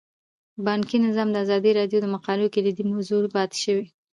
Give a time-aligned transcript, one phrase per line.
[0.65, 3.85] بانکي نظام د ازادي راډیو د مقالو کلیدي موضوع پاتې شوی.